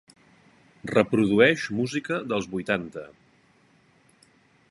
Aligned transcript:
Reprodueix 0.91 1.65
música 1.81 2.17
dels 2.33 2.49
vuitanta. 2.55 3.03